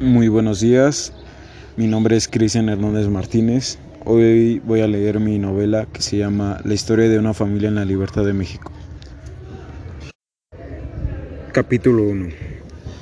Muy 0.00 0.28
buenos 0.28 0.60
días, 0.60 1.12
mi 1.76 1.86
nombre 1.86 2.16
es 2.16 2.26
Cristian 2.26 2.70
Hernández 2.70 3.08
Martínez. 3.08 3.78
Hoy 4.06 4.58
voy 4.64 4.80
a 4.80 4.86
leer 4.86 5.20
mi 5.20 5.38
novela 5.38 5.86
que 5.92 6.00
se 6.00 6.16
llama 6.16 6.58
La 6.64 6.72
historia 6.72 7.06
de 7.06 7.18
una 7.18 7.34
familia 7.34 7.68
en 7.68 7.74
la 7.74 7.84
libertad 7.84 8.24
de 8.24 8.32
México. 8.32 8.72
Capítulo 11.52 12.04
1. 12.04 12.28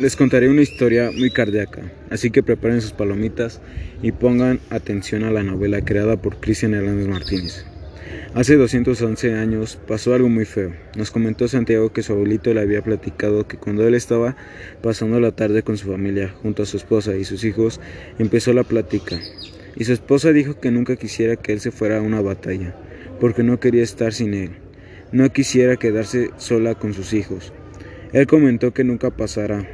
Les 0.00 0.16
contaré 0.16 0.50
una 0.50 0.62
historia 0.62 1.12
muy 1.16 1.30
cardíaca, 1.30 1.82
así 2.10 2.32
que 2.32 2.42
preparen 2.42 2.82
sus 2.82 2.90
palomitas 2.90 3.60
y 4.02 4.10
pongan 4.10 4.58
atención 4.70 5.22
a 5.22 5.30
la 5.30 5.44
novela 5.44 5.82
creada 5.82 6.16
por 6.16 6.40
Cristian 6.40 6.74
Hernández 6.74 7.06
Martínez. 7.06 7.69
Hace 8.34 8.56
211 8.56 9.34
años 9.34 9.78
pasó 9.88 10.14
algo 10.14 10.28
muy 10.28 10.44
feo. 10.44 10.72
Nos 10.96 11.10
comentó 11.10 11.48
Santiago 11.48 11.92
que 11.92 12.02
su 12.02 12.12
abuelito 12.12 12.54
le 12.54 12.60
había 12.60 12.82
platicado 12.82 13.48
que 13.48 13.56
cuando 13.56 13.86
él 13.86 13.94
estaba 13.94 14.36
pasando 14.82 15.18
la 15.18 15.32
tarde 15.32 15.62
con 15.62 15.76
su 15.76 15.88
familia, 15.88 16.34
junto 16.42 16.62
a 16.62 16.66
su 16.66 16.76
esposa 16.76 17.16
y 17.16 17.24
sus 17.24 17.42
hijos, 17.44 17.80
empezó 18.18 18.52
la 18.52 18.62
plática. 18.62 19.18
Y 19.76 19.84
su 19.84 19.92
esposa 19.92 20.32
dijo 20.32 20.60
que 20.60 20.70
nunca 20.70 20.96
quisiera 20.96 21.36
que 21.36 21.52
él 21.52 21.60
se 21.60 21.70
fuera 21.70 21.98
a 21.98 22.02
una 22.02 22.20
batalla, 22.20 22.76
porque 23.18 23.42
no 23.42 23.58
quería 23.58 23.82
estar 23.82 24.12
sin 24.12 24.34
él. 24.34 24.50
No 25.12 25.32
quisiera 25.32 25.76
quedarse 25.76 26.30
sola 26.36 26.76
con 26.76 26.94
sus 26.94 27.12
hijos. 27.12 27.52
Él 28.12 28.26
comentó 28.26 28.72
que 28.72 28.84
nunca 28.84 29.10
pasará. 29.10 29.68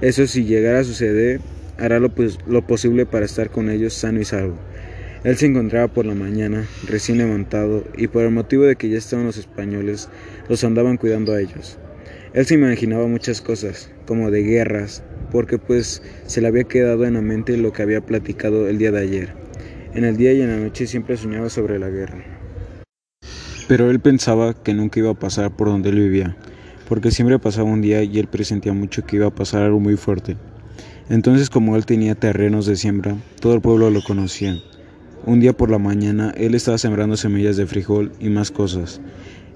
Eso 0.00 0.26
si 0.26 0.44
llegara 0.44 0.80
a 0.80 0.84
suceder, 0.84 1.40
hará 1.78 1.98
lo, 1.98 2.10
posible 2.66 3.06
para 3.06 3.24
estar 3.24 3.50
con 3.50 3.70
ellos 3.70 3.92
sano 3.92 4.20
y 4.20 4.24
salvo. 4.24 4.58
Él 5.24 5.36
se 5.36 5.46
encontraba 5.46 5.86
por 5.86 6.04
la 6.04 6.16
mañana, 6.16 6.66
recién 6.88 7.18
levantado, 7.18 7.84
y 7.96 8.08
por 8.08 8.24
el 8.24 8.32
motivo 8.32 8.64
de 8.64 8.74
que 8.74 8.88
ya 8.88 8.98
estaban 8.98 9.24
los 9.24 9.36
españoles, 9.36 10.08
los 10.48 10.64
andaban 10.64 10.96
cuidando 10.96 11.32
a 11.32 11.40
ellos. 11.40 11.78
Él 12.34 12.44
se 12.44 12.54
imaginaba 12.54 13.06
muchas 13.06 13.40
cosas, 13.40 13.88
como 14.04 14.32
de 14.32 14.42
guerras, 14.42 15.04
porque 15.30 15.58
pues 15.58 16.02
se 16.26 16.40
le 16.40 16.48
había 16.48 16.64
quedado 16.64 17.04
en 17.04 17.14
la 17.14 17.20
mente 17.20 17.56
lo 17.56 17.72
que 17.72 17.82
había 17.82 18.00
platicado 18.00 18.68
el 18.68 18.78
día 18.78 18.90
de 18.90 18.98
ayer. 18.98 19.34
En 19.94 20.04
el 20.04 20.16
día 20.16 20.32
y 20.32 20.42
en 20.42 20.48
la 20.48 20.56
noche 20.56 20.88
siempre 20.88 21.16
soñaba 21.16 21.50
sobre 21.50 21.78
la 21.78 21.88
guerra. 21.88 22.24
Pero 23.68 23.92
él 23.92 24.00
pensaba 24.00 24.60
que 24.60 24.74
nunca 24.74 24.98
iba 24.98 25.10
a 25.10 25.18
pasar 25.18 25.54
por 25.56 25.68
donde 25.68 25.90
él 25.90 26.00
vivía, 26.00 26.36
porque 26.88 27.12
siempre 27.12 27.38
pasaba 27.38 27.70
un 27.70 27.80
día 27.80 28.02
y 28.02 28.18
él 28.18 28.26
presentía 28.26 28.72
mucho 28.72 29.06
que 29.06 29.16
iba 29.16 29.28
a 29.28 29.34
pasar 29.34 29.62
algo 29.62 29.78
muy 29.78 29.96
fuerte. 29.96 30.36
Entonces 31.08 31.48
como 31.48 31.76
él 31.76 31.86
tenía 31.86 32.16
terrenos 32.16 32.66
de 32.66 32.74
siembra, 32.74 33.14
todo 33.40 33.54
el 33.54 33.60
pueblo 33.60 33.88
lo 33.88 34.02
conocía 34.02 34.56
un 35.24 35.40
día 35.40 35.52
por 35.52 35.70
la 35.70 35.78
mañana 35.78 36.32
él 36.36 36.54
estaba 36.54 36.78
sembrando 36.78 37.16
semillas 37.16 37.56
de 37.56 37.66
frijol 37.66 38.12
y 38.20 38.28
más 38.28 38.50
cosas. 38.50 39.00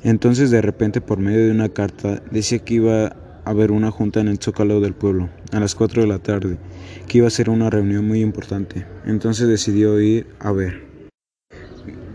Entonces 0.02 0.50
de 0.50 0.62
repente 0.62 1.00
por 1.00 1.18
medio 1.18 1.46
de 1.46 1.50
una 1.50 1.68
carta 1.68 2.22
decía 2.30 2.58
que 2.60 2.74
iba 2.74 3.06
a 3.06 3.16
haber 3.44 3.72
una 3.72 3.90
junta 3.90 4.20
en 4.20 4.28
el 4.28 4.38
zócalo 4.38 4.80
del 4.80 4.94
pueblo 4.94 5.30
a 5.52 5.60
las 5.60 5.74
4 5.74 6.02
de 6.02 6.08
la 6.08 6.18
tarde, 6.18 6.58
que 7.06 7.18
iba 7.18 7.26
a 7.26 7.30
ser 7.30 7.50
una 7.50 7.70
reunión 7.70 8.06
muy 8.06 8.20
importante. 8.20 8.86
Entonces 9.04 9.48
decidió 9.48 10.00
ir 10.00 10.26
a 10.38 10.52
ver. 10.52 10.86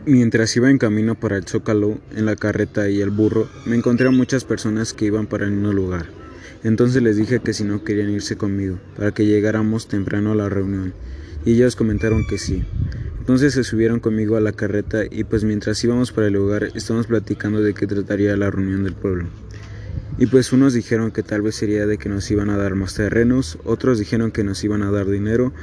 Mientras 0.06 0.56
iba 0.56 0.70
en 0.70 0.78
camino 0.78 1.20
para 1.20 1.38
el 1.38 1.46
zócalo, 1.46 2.00
en 2.16 2.26
la 2.26 2.36
carreta 2.36 2.90
y 2.90 3.02
el 3.02 3.12
burro, 3.12 3.48
me 3.66 3.76
encontré 3.76 4.08
a 4.08 4.12
muchas 4.12 4.44
personas 4.46 4.94
que 4.94 5.06
iban 5.06 5.28
para 5.28 5.46
el 5.46 5.52
mismo 5.52 5.74
lugar. 5.74 6.08
Entonces 6.64 7.02
les 7.02 7.18
dije 7.18 7.40
que 7.40 7.54
si 7.54 7.64
no 7.64 7.84
querían 7.84 8.10
irse 8.10 8.36
conmigo, 8.36 8.80
para 8.96 9.12
que 9.12 9.26
llegáramos 9.26 9.88
temprano 9.88 10.32
a 10.32 10.36
la 10.36 10.50
reunión, 10.50 10.94
y 11.46 11.54
ellos 11.54 11.76
comentaron 11.76 12.24
que 12.28 12.38
sí. 12.38 12.64
Entonces 13.32 13.54
se 13.54 13.64
subieron 13.64 14.02
conmigo 14.02 14.36
a 14.36 14.42
la 14.42 14.52
carreta 14.52 15.04
y 15.10 15.24
pues 15.24 15.46
mientras 15.46 15.82
íbamos 15.86 16.12
para 16.12 16.28
el 16.28 16.34
lugar 16.34 16.68
estábamos 16.76 17.08
platicando 17.08 17.62
de 17.62 17.74
qué 17.74 17.88
trataría 17.88 18.36
la 18.36 18.52
reunión 18.52 18.84
del 18.84 18.94
pueblo. 18.94 19.30
Y 20.18 20.26
pues 20.26 20.52
unos 20.52 20.74
dijeron 20.74 21.12
que 21.12 21.24
tal 21.24 21.42
vez 21.42 21.56
sería 21.56 21.88
de 21.88 21.98
que 21.98 22.10
nos 22.10 22.30
iban 22.30 22.50
a 22.50 22.58
dar 22.58 22.76
más 22.76 22.96
terrenos, 22.96 23.58
otros 23.64 24.00
dijeron 24.00 24.32
que 24.32 24.44
nos 24.44 24.62
iban 24.66 24.84
a 24.84 24.92
dar 24.92 25.08
dinero, 25.08 25.54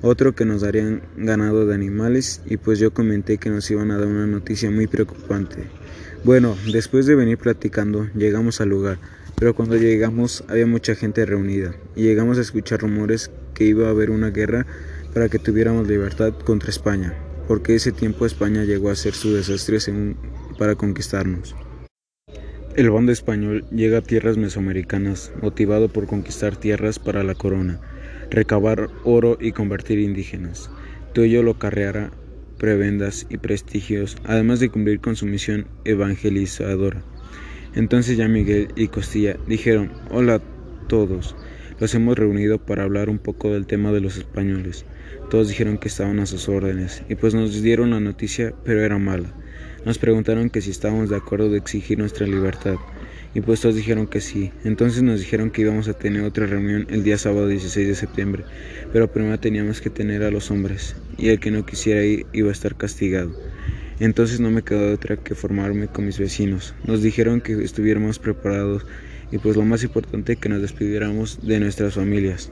otro 0.00 0.34
que 0.34 0.44
nos 0.44 0.62
darían 0.62 1.02
ganado 1.16 1.64
de 1.64 1.76
animales 1.76 2.42
y 2.44 2.56
pues 2.56 2.80
yo 2.80 2.92
comenté 2.92 3.38
que 3.38 3.50
nos 3.50 3.70
iban 3.70 3.92
a 3.92 3.98
dar 3.98 4.08
una 4.08 4.26
noticia 4.26 4.72
muy 4.72 4.88
preocupante. 4.88 5.68
Bueno, 6.24 6.56
después 6.72 7.06
de 7.06 7.14
venir 7.14 7.38
platicando 7.38 8.08
llegamos 8.16 8.60
al 8.60 8.70
lugar, 8.70 8.98
pero 9.36 9.54
cuando 9.54 9.76
llegamos 9.76 10.42
había 10.48 10.66
mucha 10.66 10.96
gente 10.96 11.24
reunida 11.24 11.72
y 11.94 12.02
llegamos 12.02 12.38
a 12.38 12.40
escuchar 12.40 12.80
rumores 12.80 13.30
que 13.54 13.62
iba 13.62 13.86
a 13.86 13.90
haber 13.90 14.10
una 14.10 14.30
guerra 14.30 14.66
para 15.12 15.28
que 15.28 15.38
tuviéramos 15.38 15.88
libertad 15.88 16.32
contra 16.44 16.70
España, 16.70 17.14
porque 17.48 17.74
ese 17.74 17.92
tiempo 17.92 18.26
España 18.26 18.64
llegó 18.64 18.88
a 18.88 18.92
hacer 18.92 19.14
su 19.14 19.34
desastre 19.34 19.78
para 20.58 20.74
conquistarnos. 20.74 21.54
El 22.74 22.90
bando 22.90 23.12
español 23.12 23.66
llega 23.70 23.98
a 23.98 24.02
tierras 24.02 24.38
mesoamericanas, 24.38 25.30
motivado 25.42 25.88
por 25.88 26.06
conquistar 26.06 26.56
tierras 26.56 26.98
para 26.98 27.22
la 27.22 27.34
corona, 27.34 27.80
recabar 28.30 28.88
oro 29.04 29.36
y 29.38 29.52
convertir 29.52 29.98
indígenas. 29.98 30.70
Ello 31.14 31.42
lo 31.42 31.58
carreará 31.58 32.10
prebendas 32.56 33.26
y 33.28 33.36
prestigios, 33.36 34.16
además 34.24 34.60
de 34.60 34.70
cumplir 34.70 35.00
con 35.00 35.16
su 35.16 35.26
misión 35.26 35.66
evangelizadora. 35.84 37.02
Entonces 37.74 38.16
ya 38.16 38.28
Miguel 38.28 38.68
y 38.76 38.88
Costilla 38.88 39.36
dijeron, 39.46 39.92
hola 40.10 40.36
a 40.36 40.42
todos, 40.88 41.36
los 41.78 41.94
hemos 41.94 42.18
reunido 42.18 42.58
para 42.58 42.84
hablar 42.84 43.08
un 43.08 43.18
poco 43.18 43.52
del 43.52 43.66
tema 43.66 43.92
de 43.92 44.00
los 44.00 44.16
españoles. 44.16 44.84
Todos 45.30 45.48
dijeron 45.48 45.78
que 45.78 45.88
estaban 45.88 46.20
a 46.20 46.26
sus 46.26 46.48
órdenes 46.48 47.02
y 47.08 47.14
pues 47.14 47.34
nos 47.34 47.62
dieron 47.62 47.90
la 47.90 48.00
noticia, 48.00 48.54
pero 48.64 48.82
era 48.82 48.98
mala. 48.98 49.32
Nos 49.84 49.98
preguntaron 49.98 50.50
que 50.50 50.60
si 50.60 50.70
estábamos 50.70 51.10
de 51.10 51.16
acuerdo 51.16 51.50
de 51.50 51.58
exigir 51.58 51.98
nuestra 51.98 52.26
libertad 52.26 52.76
y 53.34 53.40
pues 53.40 53.60
todos 53.60 53.74
dijeron 53.74 54.06
que 54.06 54.20
sí. 54.20 54.52
Entonces 54.64 55.02
nos 55.02 55.20
dijeron 55.20 55.50
que 55.50 55.62
íbamos 55.62 55.88
a 55.88 55.94
tener 55.94 56.22
otra 56.22 56.46
reunión 56.46 56.86
el 56.90 57.02
día 57.02 57.18
sábado 57.18 57.48
16 57.48 57.88
de 57.88 57.94
septiembre, 57.94 58.44
pero 58.92 59.10
primero 59.10 59.38
teníamos 59.40 59.80
que 59.80 59.90
tener 59.90 60.22
a 60.22 60.30
los 60.30 60.50
hombres 60.50 60.96
y 61.16 61.28
el 61.28 61.40
que 61.40 61.50
no 61.50 61.64
quisiera 61.66 62.04
ir 62.04 62.26
iba 62.32 62.50
a 62.50 62.52
estar 62.52 62.76
castigado. 62.76 63.34
Entonces 64.00 64.40
no 64.40 64.50
me 64.50 64.62
quedó 64.62 64.92
otra 64.92 65.16
que 65.16 65.34
formarme 65.34 65.86
con 65.86 66.06
mis 66.06 66.18
vecinos. 66.18 66.74
Nos 66.86 67.02
dijeron 67.02 67.40
que 67.40 67.52
estuviéramos 67.62 68.18
preparados 68.18 68.84
y 69.32 69.38
pues 69.38 69.56
lo 69.56 69.64
más 69.64 69.82
importante 69.82 70.36
que 70.36 70.48
nos 70.48 70.62
despidiéramos 70.62 71.40
de 71.42 71.58
nuestras 71.58 71.94
familias 71.94 72.50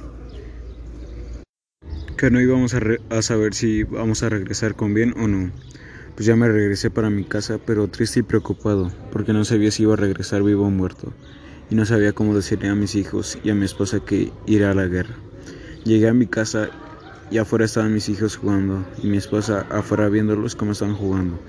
que 2.21 2.31
no 2.31 2.39
íbamos 2.39 2.75
a, 2.75 3.23
saber 3.23 3.55
si 3.55 3.83
vamos 3.83 4.23
a 4.23 4.29
regresar 4.29 4.75
con 4.75 4.93
bien 4.93 5.15
o 5.17 5.27
no. 5.27 5.51
Pues 6.15 6.27
ya 6.27 6.37
me 6.37 6.49
regresé 6.49 6.91
para 6.91 7.09
mi 7.09 7.25
casa, 7.25 7.59
pero 7.65 7.89
triste 7.89 8.21
y 8.21 8.23
preocupado, 8.23 8.93
porque 9.11 9.33
no 9.33 9.43
sabía 9.47 9.71
si 9.71 9.85
iba 9.85 9.95
a 9.95 9.97
regresar 9.97 10.43
vivo 10.43 10.67
o 10.67 10.71
muerto, 10.71 11.15
y 11.71 11.77
no 11.77 11.87
sabía 11.87 12.13
cómo 12.13 12.35
decirle 12.35 12.69
a 12.69 12.75
mis 12.75 12.95
hijos 12.95 13.39
y 13.43 13.49
a 13.49 13.55
mi 13.55 13.65
esposa 13.65 14.01
que 14.01 14.31
irá 14.45 14.73
a 14.73 14.75
la 14.75 14.87
guerra. 14.87 15.15
Llegué 15.87 16.09
a 16.09 16.13
mi 16.13 16.27
casa 16.27 16.69
y 17.31 17.39
afuera 17.39 17.65
estaban 17.65 17.95
mis 17.95 18.11
hijos 18.11 18.37
jugando, 18.37 18.85
y 19.03 19.07
mi 19.07 19.17
esposa 19.17 19.67
afuera 19.71 20.11
viéndolos 20.11 20.57
cómo 20.57 20.73
estaban 20.73 20.97
jugando. 20.97 21.41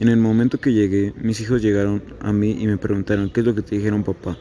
En 0.00 0.10
el 0.10 0.18
momento 0.18 0.60
que 0.60 0.74
llegué, 0.74 1.14
mis 1.16 1.40
hijos 1.40 1.62
llegaron 1.62 2.02
a 2.20 2.30
mí 2.30 2.58
y 2.60 2.66
me 2.66 2.76
preguntaron, 2.76 3.30
¿qué 3.30 3.40
es 3.40 3.46
lo 3.46 3.54
que 3.54 3.62
te 3.62 3.76
dijeron 3.76 4.04
papá? 4.04 4.36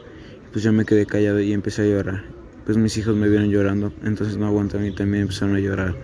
Pues 0.52 0.64
yo 0.64 0.74
me 0.74 0.86
quedé 0.86 1.06
callado 1.06 1.40
y 1.40 1.54
empecé 1.54 1.84
a 1.84 1.86
llorar 1.86 2.40
pues 2.70 2.78
mis 2.78 2.96
hijos 2.98 3.16
me 3.16 3.28
vieron 3.28 3.50
llorando, 3.50 3.92
entonces 4.04 4.38
no 4.38 4.46
aguantaron 4.46 4.86
y 4.86 4.92
también 4.92 5.24
empezaron 5.24 5.56
a 5.56 5.60
llorar. 5.60 5.96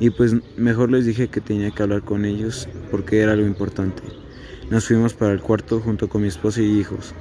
Y 0.00 0.08
pues 0.08 0.34
mejor 0.56 0.90
les 0.90 1.04
dije 1.04 1.28
que 1.28 1.42
tenía 1.42 1.70
que 1.72 1.82
hablar 1.82 2.00
con 2.04 2.24
ellos 2.24 2.70
porque 2.90 3.20
era 3.20 3.32
algo 3.32 3.46
importante. 3.46 4.02
Nos 4.70 4.86
fuimos 4.86 5.12
para 5.12 5.34
el 5.34 5.42
cuarto 5.42 5.78
junto 5.78 6.08
con 6.08 6.22
mi 6.22 6.28
esposa 6.28 6.62
y 6.62 6.80
hijos. 6.80 7.14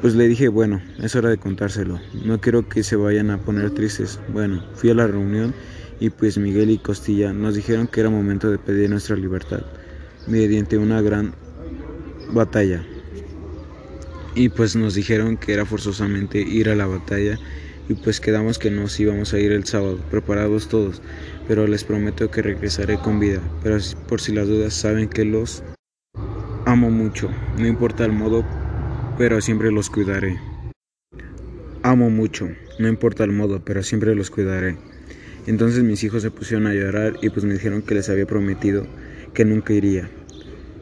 Pues 0.00 0.14
le 0.14 0.28
dije, 0.28 0.46
bueno, 0.46 0.80
es 1.02 1.16
hora 1.16 1.28
de 1.30 1.38
contárselo. 1.38 1.98
No 2.24 2.40
quiero 2.40 2.68
que 2.68 2.84
se 2.84 2.94
vayan 2.94 3.30
a 3.30 3.38
poner 3.38 3.72
tristes. 3.72 4.20
Bueno, 4.32 4.62
fui 4.76 4.90
a 4.90 4.94
la 4.94 5.08
reunión 5.08 5.52
y 5.98 6.10
pues 6.10 6.38
Miguel 6.38 6.70
y 6.70 6.78
Costilla 6.78 7.32
nos 7.32 7.56
dijeron 7.56 7.88
que 7.88 7.98
era 7.98 8.10
momento 8.10 8.48
de 8.48 8.58
pedir 8.58 8.90
nuestra 8.90 9.16
libertad 9.16 9.62
mediante 10.28 10.78
una 10.78 11.00
gran 11.00 11.34
batalla. 12.32 12.84
Y 14.34 14.48
pues 14.48 14.76
nos 14.76 14.94
dijeron 14.94 15.36
que 15.36 15.52
era 15.52 15.66
forzosamente 15.66 16.40
ir 16.40 16.68
a 16.70 16.76
la 16.76 16.86
batalla 16.86 17.38
y 17.88 17.94
pues 17.94 18.20
quedamos 18.20 18.58
que 18.58 18.70
nos 18.70 18.98
íbamos 18.98 19.34
a 19.34 19.38
ir 19.38 19.52
el 19.52 19.64
sábado, 19.64 19.98
preparados 20.10 20.68
todos, 20.68 21.02
pero 21.48 21.66
les 21.66 21.84
prometo 21.84 22.30
que 22.30 22.42
regresaré 22.42 22.98
con 22.98 23.20
vida, 23.20 23.40
pero 23.62 23.76
por 24.08 24.20
si 24.20 24.32
las 24.32 24.48
dudas 24.48 24.72
saben 24.72 25.08
que 25.08 25.24
los 25.24 25.62
amo 26.64 26.90
mucho, 26.90 27.28
no 27.58 27.66
importa 27.66 28.04
el 28.04 28.12
modo, 28.12 28.44
pero 29.18 29.40
siempre 29.40 29.70
los 29.72 29.90
cuidaré. 29.90 30.38
Amo 31.82 32.08
mucho, 32.08 32.48
no 32.78 32.88
importa 32.88 33.24
el 33.24 33.32
modo, 33.32 33.62
pero 33.64 33.82
siempre 33.82 34.14
los 34.14 34.30
cuidaré. 34.30 34.76
Entonces 35.46 35.82
mis 35.82 36.04
hijos 36.04 36.22
se 36.22 36.30
pusieron 36.30 36.68
a 36.68 36.74
llorar 36.74 37.14
y 37.20 37.30
pues 37.30 37.44
me 37.44 37.54
dijeron 37.54 37.82
que 37.82 37.94
les 37.94 38.08
había 38.08 38.26
prometido 38.26 38.86
que 39.34 39.44
nunca 39.44 39.72
iría, 39.72 40.08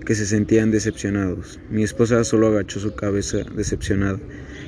que 0.04 0.14
se 0.14 0.26
sentían 0.26 0.70
decepcionados. 0.70 1.60
Mi 1.70 1.82
esposa 1.82 2.24
solo 2.24 2.48
agachó 2.48 2.80
su 2.80 2.94
cabeza 2.94 3.38
decepcionada 3.54 4.18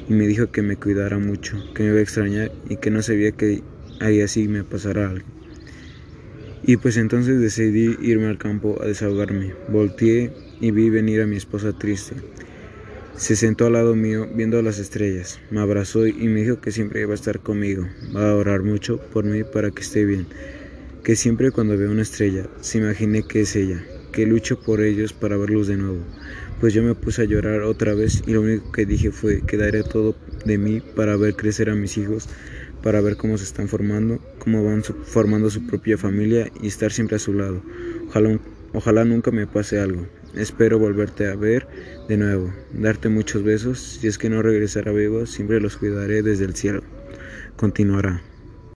y 0.09 0.13
me 0.13 0.27
dijo 0.27 0.51
que 0.51 0.63
me 0.63 0.77
cuidara 0.77 1.19
mucho, 1.19 1.57
que 1.75 1.83
me 1.83 1.91
iba 1.91 1.99
a 1.99 2.03
extrañar 2.03 2.53
y 2.69 2.77
que 2.77 2.91
no 2.91 3.03
sabía 3.03 3.33
que 3.33 3.63
ahí 4.01 4.21
así 4.21 4.49
me 4.49 4.65
pasara 4.65 5.11
algo. 5.11 5.27
Y 6.65 6.77
pues 6.77 6.97
entonces 6.97 7.41
decidí 7.41 7.97
irme 8.01 8.27
al 8.27 8.39
campo 8.39 8.81
a 8.81 8.87
desahogarme. 8.87 9.55
Volteé 9.69 10.33
y 10.61 10.71
vi 10.71 10.91
venir 10.91 11.21
a 11.21 11.27
mi 11.27 11.37
esposa 11.37 11.73
triste. 11.73 12.15
Se 13.17 13.37
sentó 13.37 13.67
al 13.67 13.75
lado 13.75 13.95
mío 13.95 14.27
viendo 14.35 14.63
las 14.63 14.79
estrellas, 14.79 15.39
me 15.51 15.61
abrazó 15.61 16.07
y 16.07 16.29
me 16.29 16.43
dijo 16.43 16.61
que 16.61 16.73
siempre 16.73 17.03
iba 17.03 17.13
a 17.13 17.15
estar 17.15 17.41
conmigo, 17.41 17.87
va 18.17 18.31
a 18.31 18.35
orar 18.35 18.63
mucho 18.63 18.99
por 19.13 19.25
mí 19.25 19.45
para 19.45 19.71
que 19.71 19.83
esté 19.83 20.07
bien, 20.07 20.27
que 21.05 21.15
siempre 21.15 21.51
cuando 21.51 21.77
veo 21.77 21.91
una 21.91 22.03
estrella 22.03 22.49
se 22.63 22.79
imagine 22.79 23.23
que 23.23 23.43
es 23.43 23.55
ella, 23.55 23.85
que 24.13 24.27
lucho 24.27 24.61
por 24.61 24.81
ellos 24.81 25.13
para 25.13 25.37
verlos 25.37 25.67
de 25.67 25.77
nuevo. 25.77 26.01
Pues 26.61 26.75
yo 26.75 26.83
me 26.83 26.95
puse 26.95 27.23
a 27.23 27.25
llorar 27.25 27.63
otra 27.63 27.95
vez 27.95 28.23
y 28.27 28.33
lo 28.33 28.43
único 28.43 28.71
que 28.71 28.87
dije 28.87 29.11
fue 29.11 29.41
que 29.41 29.57
daré 29.57 29.83
todo 29.83 30.15
de 30.45 30.59
mí 30.59 30.81
para 30.81 31.17
ver 31.17 31.35
crecer 31.35 31.71
a 31.71 31.75
mis 31.75 31.97
hijos, 31.99 32.29
para 32.83 33.01
ver 33.01 33.17
cómo 33.17 33.39
se 33.39 33.45
están 33.45 33.69
formando, 33.69 34.21
cómo 34.39 34.65
van 34.65 34.83
formando 34.83 35.51
su 35.51 35.67
propia 35.67 35.99
familia 35.99 36.51
y 36.61 36.69
estar 36.69 36.93
siempre 36.93 37.17
a 37.17 37.19
su 37.19 37.33
lado. 37.33 37.63
Ojalá, 38.09 38.39
ojalá 38.73 39.05
nunca 39.05 39.31
me 39.31 39.47
pase 39.47 39.81
algo. 39.81 40.07
Espero 40.35 40.79
volverte 40.79 41.27
a 41.27 41.35
ver 41.35 41.67
de 42.09 42.17
nuevo, 42.17 42.53
darte 42.73 43.09
muchos 43.09 43.43
besos. 43.43 43.81
Si 44.01 44.07
es 44.07 44.19
que 44.19 44.31
no 44.31 44.43
regresara 44.43 44.93
vivo, 44.93 45.27
siempre 45.27 45.61
los 45.61 45.77
cuidaré 45.77 46.23
desde 46.23 46.45
el 46.45 46.55
cielo. 46.55 46.83
Continuará. 47.57 48.32